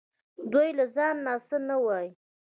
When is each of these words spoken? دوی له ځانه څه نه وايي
دوی 0.51 0.69
له 0.77 0.85
ځانه 0.95 1.33
څه 1.47 1.57
نه 1.67 1.75
وايي 1.85 2.11